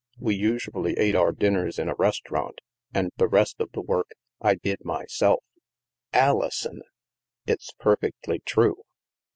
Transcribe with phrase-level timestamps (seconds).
[0.17, 2.57] We usually ate our dinners in a restaurant.
[2.91, 4.09] And the rest of the work
[4.41, 5.43] I did myself/'"
[6.35, 6.79] AHson!""
[7.51, 8.77] It's perfectly true."